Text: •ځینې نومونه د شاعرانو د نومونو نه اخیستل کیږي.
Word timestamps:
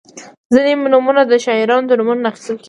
•ځینې 0.53 0.73
نومونه 0.93 1.21
د 1.31 1.33
شاعرانو 1.45 1.87
د 1.89 1.91
نومونو 1.99 2.21
نه 2.23 2.29
اخیستل 2.31 2.53
کیږي. 2.55 2.59